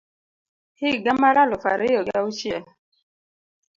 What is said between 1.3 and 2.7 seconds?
aluf ariyo gi Auchiel